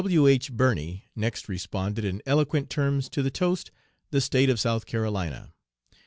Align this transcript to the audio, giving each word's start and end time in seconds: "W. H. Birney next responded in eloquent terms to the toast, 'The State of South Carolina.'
"W. 0.03 0.25
H. 0.27 0.51
Birney 0.51 1.05
next 1.15 1.47
responded 1.47 2.03
in 2.03 2.23
eloquent 2.25 2.71
terms 2.71 3.07
to 3.09 3.21
the 3.21 3.29
toast, 3.29 3.69
'The 4.09 4.21
State 4.21 4.49
of 4.49 4.59
South 4.59 4.87
Carolina.' 4.87 5.53